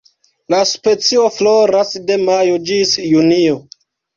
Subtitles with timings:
[0.53, 3.63] La specio floras de majo ĝis junio.